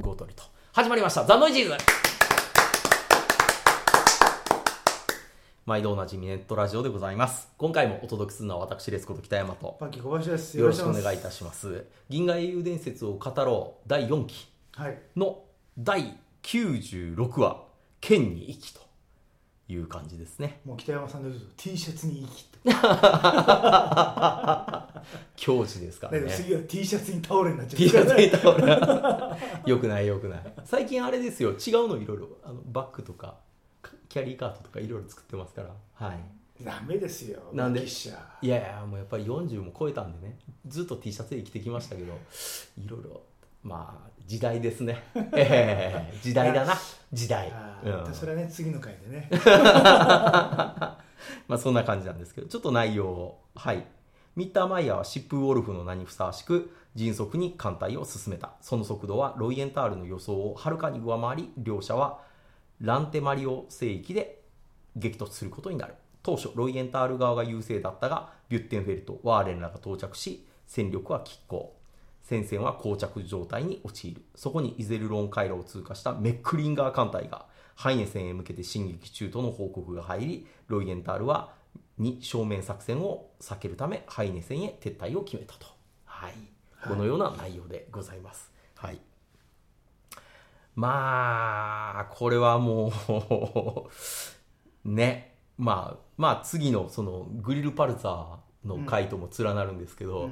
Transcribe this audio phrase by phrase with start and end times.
[0.00, 0.42] ゴートリと。
[0.72, 1.24] 始まりました。
[1.24, 1.76] ザ・ノイジーズ。
[5.66, 7.48] 毎度おなじみネットラジオでございます。
[7.58, 9.76] 今回もお届けするのは私レスこと北山と。
[9.78, 10.58] パッキー小林です。
[10.58, 11.86] よろしくお願いいしたします。
[12.08, 13.88] 銀河英雄伝説を語ろう。
[13.88, 14.48] 第4期
[15.16, 15.44] の
[15.78, 17.64] 第96話
[18.00, 18.80] 「剣に生き」と
[19.72, 20.60] いう感じですね。
[20.64, 22.44] もう北山さんで T シャツに生き
[25.36, 27.78] 教師 ですからて、ね次は T シャツにタオルになっちゃう。
[27.78, 28.54] T シャツにタオ
[29.66, 30.54] ルよくないよくない。
[30.64, 31.50] 最近あれですよ。
[31.50, 32.28] 違うのいろいろ。
[32.44, 33.38] あのバッグとか
[34.08, 35.70] キャリーカートとかいろいろ作ってますから。
[35.94, 36.18] はい。
[36.64, 37.40] ダメですよ。
[37.52, 37.82] なんで？
[38.42, 40.38] いやいやもうやっぱり40も超えたんでね。
[40.66, 42.12] ずっと T シャツで生きてきましたけど
[42.78, 43.22] いろいろ
[43.62, 45.02] まあ時代ですね。
[45.34, 46.74] ええ時代だな。
[47.12, 47.50] 時代。
[47.52, 47.92] あうん。
[48.04, 49.28] ーそれはね次の回でね。
[51.48, 53.84] まあそんな感じなんですけどちょっと内容をはい
[54.36, 62.20] ミッターマイヤーは疾風ウォルフの名にふさわしく迅速に艦隊を進めたその速度はロイエンタールの予想をはるかに上回り両者は
[62.80, 64.42] ランテマリオ聖域で
[64.96, 71.74] 激突することになる当初ロイエンタール側が優勢だったがビュッテンフェルトワーレンらが到着し戦力は拮抗
[72.22, 74.22] 戦線は膠着状態に陥る。
[74.34, 81.52] そこにイゼルロン回路を通過したメックリンガー艦隊がハイネ戦へ向けて進撃中との報告が入りロイエンタールは
[81.98, 85.66] に正面作戦を避けるためハイネ戦へ撤退を決めたと、
[86.04, 86.34] はい、
[86.86, 89.00] このような内容でございます、はい、
[90.74, 92.92] まあこれはも
[94.84, 95.28] うね。
[95.62, 100.30] まあまあ次のそのグリルパルツァーの回とも連なるんですけど、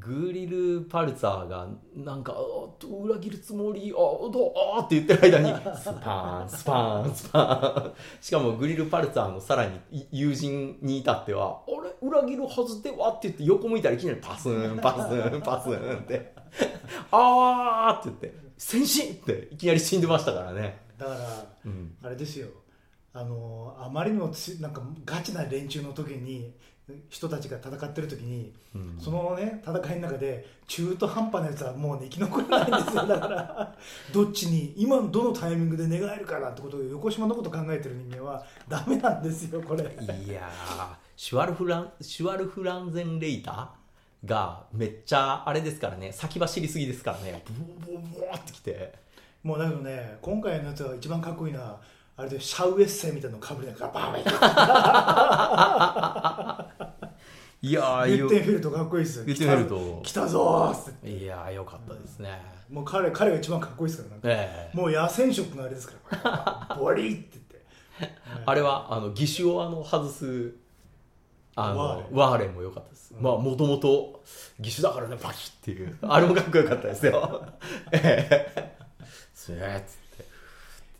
[0.00, 7.92] グリルパルツァーがなんかあー裏切るつもりあーどうあーって言ってる間にスパーンスパーンスパーン。
[8.20, 16.34] しかもグリルパルツァーのさらにい友人に至ってはあれ裏切るはずではって言って横向いたらいきなりパスンパスンパスンって。
[17.10, 20.80] あーって言って戦死っていきなり死んでましたからね。
[20.98, 21.18] だから、
[21.66, 21.94] うん。
[22.02, 22.48] あれですよ。
[23.12, 26.54] あのあまりにもつなんかガチな連中の時に
[27.08, 28.96] 人たちが戦ってる時に、うん。
[28.98, 33.06] そのね戦いの中で中途半端なやつはもうね生き残らないんですよ。
[33.06, 33.76] だから
[34.12, 39.82] どっちに今どのタイミングで寝返るかなってことを横島のこと考えてる人間はダメなんですよこれ。
[39.84, 39.86] い
[40.28, 47.42] やーシュワルフランシュワルフランゼンレイターがめっちゃあれですからね先走りすぎですからね
[47.86, 49.10] ブワブワブワってきて。
[49.42, 51.80] もうだけどね今回のやつは一番かっこいいのは
[52.16, 56.79] あれでシャウエッセンみたいなのかぶりながらバーン
[57.62, 59.24] いやビュッテンフェルトかっこいいですよ。
[59.26, 62.40] ビュッテンフェルト来たぞーいやーよかったですね、
[62.70, 64.28] もう彼彼が一番かっこいいですからなんか。
[64.30, 64.76] ええ。
[64.76, 66.76] もう野戦色のあれですから。
[66.80, 68.16] ボリって言って。
[68.46, 70.54] あれはあの義手をあの外す
[71.54, 72.54] あのワーレン。
[72.54, 74.22] も良かったです、まあもともと
[74.58, 75.98] 義手だからねパキッっていう。
[76.00, 77.46] あれもかっこよかったですよ。
[77.92, 78.26] え
[78.56, 78.76] え。
[79.34, 80.24] スーッつって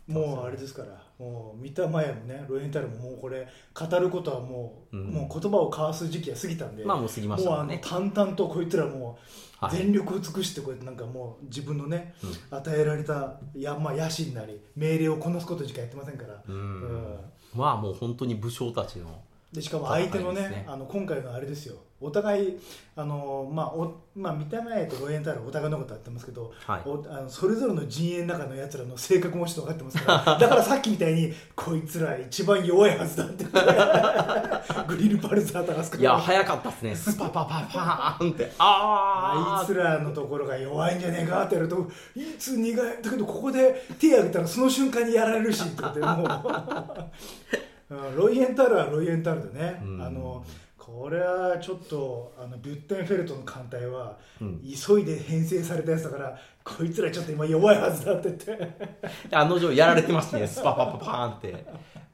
[0.07, 0.89] もうあれですから
[1.21, 5.05] もう見た前もねロエンタルももうこれ語ることはもう,、うん。
[5.11, 9.19] もう言葉を交わす時期は過ぎたんでまあもう過ぎましたもうあの淡々とこいつらも
[9.61, 9.77] うはい。
[9.77, 12.15] 全力を尽くしてこうやってなんかもう自分のね、
[12.49, 16.55] 与えられたや、まあ、野心なり命令をこなすことしかやってませんから、うん。
[16.55, 17.19] うん。
[17.53, 19.21] まあもう本当に武将たちの
[19.53, 21.75] でしかも相手のねねあの今回のあれですよ。
[22.03, 22.57] お互い
[22.95, 26.81] あの、まあおまあ、見た目とロエンタールはお互いのことやってますけど、はい。
[26.85, 30.39] おあのそれぞれの陣営の中のやつらの性格もちょっと分かってますから。
[30.39, 33.43] だからさっきみたいにこいつら一番弱いはずだって。
[34.87, 36.95] グリルパルザー探すいや早かったですね。
[36.95, 38.51] スパパパパーンって。
[38.57, 46.17] ああいつらのところが弱いんじゃねえかってやるといつ苦いだけどここで手挙げたらその瞬間にやられるしって言ってもう。
[46.23, 47.70] うん
[48.15, 50.01] ロイエンタールはロイエンタールでね、うん。
[50.01, 50.43] あの
[50.77, 54.61] これはちょっとあのビュッテンフェルトの艦隊は、うん。
[54.61, 58.95] 急いで編成されたやつだからこいつらちょっと今弱いはずだって言って。
[59.35, 60.47] 案の定やられてましたね。
[60.47, 61.65] スパパパパーンって。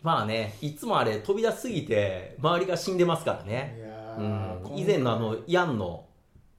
[0.02, 6.06] まあねいつもあれ飛び出しすぎて周りが死んでますからいねやうーん以前のあのヤンの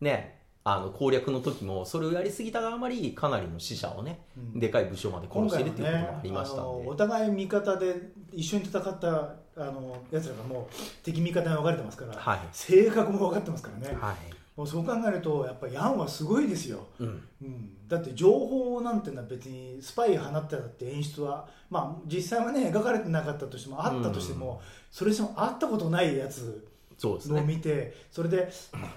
[0.01, 0.38] ね
[0.77, 4.61] あの攻略の時もそれをやりすぎたがあまりかなりの死者をね、うん。
[4.61, 9.09] でかい武将まで殺今してるっていうこともありましたんで、お互い味方で一緒に戦った
[9.57, 10.75] あのやつらがもう
[11.05, 12.39] 敵味方に分かれてますから、はい。
[12.53, 14.17] 性格も分かってますからね、はい。
[14.57, 17.23] もうそう考えるとやっぱヤンはすごいですよ、うん。
[17.43, 24.61] うん、だって情報なんてのは別にスパイ放ってたって演出はまあ実際はね描かれてなかったとしてもあったとしても、
[24.91, 26.55] それしても会ったことないやつのを
[26.99, 27.45] そうですね。
[27.47, 28.51] 見てそれで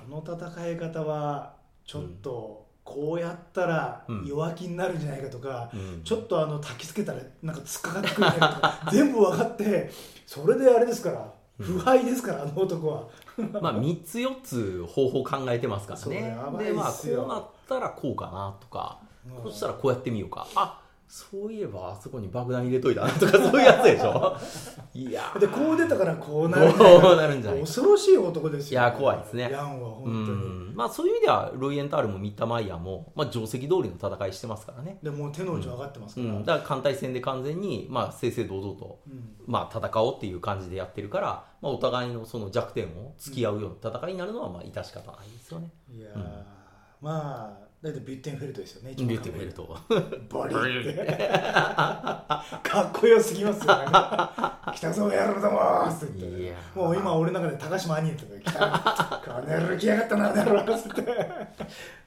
[0.10, 1.54] この戦い方は
[1.92, 4.26] ちょっとこうやったらうん。
[4.26, 6.02] 弱気になるんじゃないかとか、うん。
[6.06, 9.92] ちょっとあの焚きつけたらなんか突っかかってくるんじゃないかとか 全部分かって
[10.26, 13.08] それであれですから腐敗ですから、あの男は。
[13.62, 16.38] まあ3つ4つ方法考えてますからね。
[16.64, 19.00] でまあこうなっったらこうかなとか、
[19.44, 19.52] うん。
[19.52, 20.48] そしたらこうやってみようか。
[20.56, 20.80] あ
[21.14, 24.34] そういえばあそこに爆弾入れといたなとか そういうやつでしょ？
[24.94, 25.40] いやー。
[25.40, 29.50] でこう出たからこうなるこうなるんじゃない恐ろしい男ですよ、いや怖いですね。
[29.52, 30.42] ヤンは本当うに、
[30.72, 30.74] ん。
[30.74, 39.36] まあそういう意味ではロイエンタールもミッターマイヤーも、まあ、定石通りの戦いしてますからね、でもう手の内上がってますから、うん、だから艦隊戦で完全に、まあ、正々堂々と、うん。
[39.48, 45.72] まあ、戦おうっていう感じでやってるから、まあ、お互いのその弱点を突き合うような戦いになるのはまあ致し方ないですよね。
[45.94, 46.16] いやー、
[47.02, 49.76] まあだいたいビッテンフェルトですよねビッテンフェルト。
[50.30, 51.04] バリって。
[52.62, 53.86] かっこよすぎますよね。
[54.76, 56.20] 来たぞやるぞーっつって。
[56.20, 56.80] いやー。
[56.80, 59.22] もう今俺の中で高島兄とか来た。
[59.26, 61.04] この野郎来やがったなあの野郎っつって。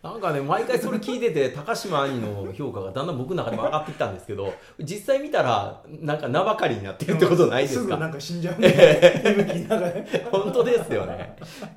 [0.05, 8.69] なんかね毎回それ聞いてて高島兄の評価がだんだん僕の中でも上がってきたんですけど実際見たらなんか名ばかりになってるってことないですすぐなかんか死んじゃうんで
[9.25, 9.93] 息吹きながら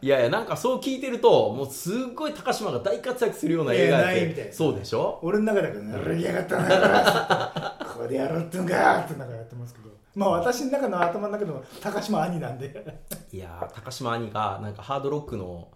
[0.07, 5.19] いやいやなんかそう聞いてるともうすっごい高島が大活躍するような映画ってそうでしょ？
[5.21, 9.89] 俺の中では「野郎来やがったなここでやろうってんか」ってなんかやってますけど。
[10.15, 12.99] まあ私の中の頭の中でも高島兄なんで。
[13.33, 15.67] いやー高島兄がなんかハードロックの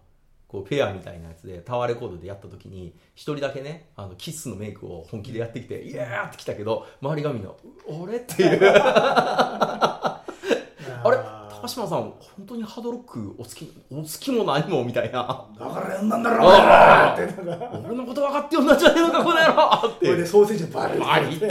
[0.48, 7.50] こうフェアみたいなやつでタワーレコードでやった時に一人だけねあのキッスのメイクを本気でやってきて「イエー!」って来たけど周りがみんな
[7.86, 8.60] 「俺?」っていう。
[8.64, 10.24] あ
[11.04, 11.41] れ？
[11.62, 12.14] 高島さん本
[12.44, 15.46] 当にハードロックお好きお好きも何もみたいな。
[15.56, 16.50] だからやんなんだろう。
[16.50, 21.36] なってなんか俺のこと分かってよんなんじゃねえのかこの野郎っこれでてソーセージバリバリ。
[21.36, 21.46] って。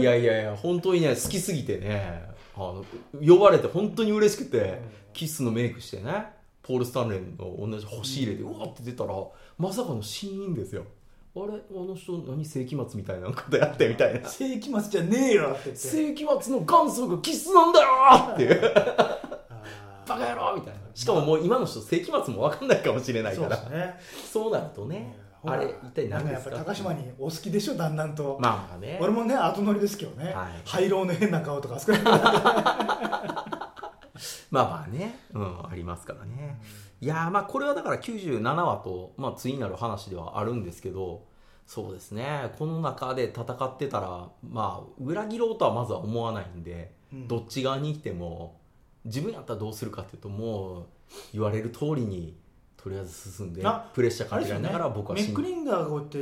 [0.00, 2.28] いやいやいや本当にね好きすぎてね。
[2.56, 2.84] あの
[3.24, 4.82] 呼ばれて本当に嬉しくて
[5.12, 9.14] キスのメイクしてねポール・スタンレーの同じ星入れてうわって出たら
[9.58, 10.82] まさかのシーンですよ
[11.44, 14.28] あれあの人何世紀末みたいなことやってみたいな。
[14.28, 15.76] 世紀末じゃねえよって言って。
[15.76, 17.88] 世紀末の元祖がキスなんだよ
[18.34, 18.60] っていう。
[20.06, 20.80] バカ野郎みたいな。
[20.94, 23.56] しかももう今の人世紀末も分かんないかもしれないそから。
[23.56, 23.94] うですね。
[24.32, 28.98] そうなるとねあれ一体何なんかやっぱり高島にお好きでしょだんだんと、まあまあね。
[29.00, 30.62] 俺もね後乗りですけどね、はい。
[30.64, 32.02] 廃炉の変な顔とかあそこに
[34.50, 36.60] まあまあね、うん、ありますからね。
[37.00, 41.26] いやーまあこれはだから97話と、まあ、対になる話ではあるんですけど、
[41.66, 47.28] そうですね、この中で戦ってたら、まあ、裏切ろうとはまずは思わないんで、うん。
[47.28, 48.58] どっち側にいても、
[49.04, 50.86] 自分やったらどうするかっていうと、もう
[51.34, 52.38] 言われる通りに、
[52.78, 55.32] とりあえず進んであ、プレッシャーかけられながら僕はメ死ぬ。
[55.34, 56.18] ックリンガーがこうやって、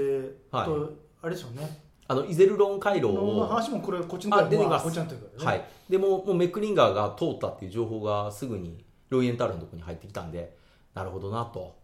[0.50, 0.66] はい。
[0.66, 4.84] とあれですよねあのイゼルロン回廊のを話もこれこっちの出てきます。
[4.84, 10.56] こっちになってるからね、はい、でもうもうメックリンガーが通ったっていう情報がすぐにロイエンタールのところに入ってきたんで
[10.94, 11.74] なるほどなと。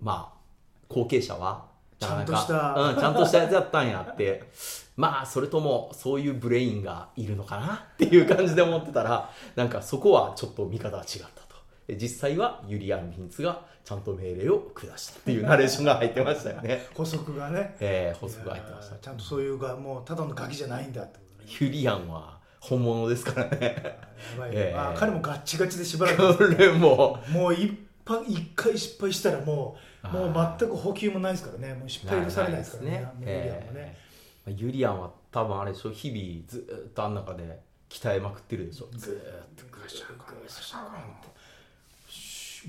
[0.00, 0.40] まあ
[0.88, 1.66] 後継者は
[2.00, 2.74] なかなかちゃんとした。
[2.74, 4.50] うん、ちゃんとしたやつやったんやって。
[4.96, 11.39] まあそれともそういうブレインがいるのかなっていう感じで思ってたらなんかそこはちょっと見方が違った
[11.88, 16.86] 実際はユリアン・ヴィンツがちゃんと命令を下したっていうナレーションが入ってましたよね。
[16.94, 17.76] 補足がね。
[17.80, 18.96] えー、補足が入ってました。
[18.96, 23.98] ちゃんとそういうがもうただのガキじゃないんだってことねユリアンは本物ですからね。
[24.36, 26.36] やばい、えーあ彼もガッチガチでしばらく。
[26.36, 27.18] これも。
[27.28, 31.74] うもう一発一回失敗したらもうもう全く補給もないですからね。
[31.74, 32.90] もう失敗許されないですからね。
[32.90, 34.10] ないですメリアンはね、えー
[34.46, 35.90] ユリアンは多分あれでしょ。
[35.90, 38.88] 日々ずーっとあん中で鍛えまくってるでしょ。
[38.96, 40.82] ずーっとグシャグシャっ
[41.22, 41.28] て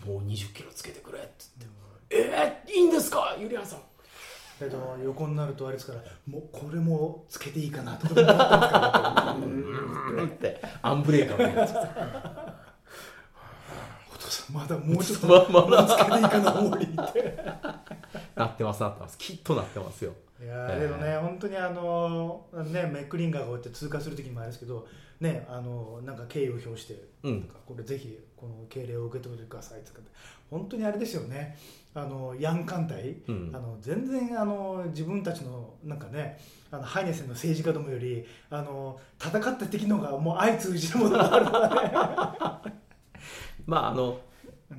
[0.06, 1.66] もう20キロつけてくれっつって。
[2.14, 3.36] えー、いいんですか？
[3.40, 3.80] ユリアンさん。
[4.62, 9.34] えっと横になるとあれですからもうこれもつけていいかなとか思ってますから。
[9.34, 10.28] うーん。
[10.28, 11.72] ってアンブレーカーのやつ
[14.14, 14.56] お父さん。
[14.56, 17.38] まだもうちょっとままだつけていいかな重りって
[18.36, 24.88] なってますなってますきっとなってますよいやーえーでもね本当にあのねメックリンガーがこうやって通過する時もあれですけど
[25.22, 27.40] ねあのなんか敬意を表して、うん。
[27.40, 30.12] なんかこれぜひこの敬礼を受け止めてくださいとかって
[30.50, 31.58] 本当にあれですよね。
[31.94, 33.52] あのヤン艦隊、うん。
[33.54, 36.40] あの全然あの自分たちのなんかね
[36.72, 42.72] あのハイネスの政治家どもよりあの戦った敵の方がもう相通じるものがあるからね
[43.66, 44.20] まああの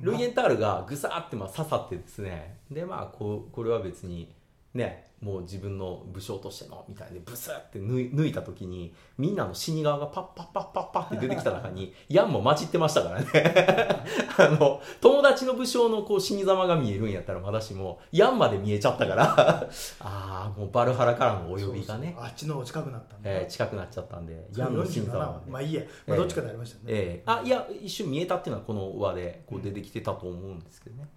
[0.01, 2.57] ルイエンタールがぐさーってまあ刺さってですね。
[2.69, 4.33] でまあこうこれは別に
[4.73, 13.25] ねもう自分の武将としてのみたいでブスって抜いた時にみんなの死に側がパッパッパッパッパッって出てきた中に ヤンも混じってましたからね。
[14.37, 19.23] あの友達の武将のこう死に様が見えるんやったらまだしもヤンまで見えちゃったから。
[20.01, 22.15] ああもうバルハラからのお呼びがね。
[22.19, 25.31] あっちの方近くなったんえーで、近くなっちゃったんでヤンの死に47様がね。
[25.31, 31.07] はまあいいや、まあ、どっちかでありましたね、ええあいや一瞬見えたっていうのはこの輪でこう出てきてたと思うんですけどね、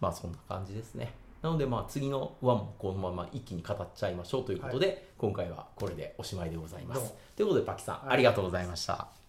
[0.00, 7.12] まあそんな感じですねなのでまあ次の輪もこのまま一気に語っちゃいましょうということで、今回はこれでおしまいでございます。
[7.36, 9.21] ということでパキさん、はいありがとうございました